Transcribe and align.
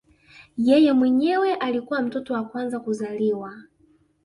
Yeye 0.57 0.93
mwenyewe 0.93 1.55
alikuwa 1.55 2.01
mtoto 2.01 2.33
wa 2.33 2.43
kwanza 2.45 2.79
kuzaliwa 2.79 3.57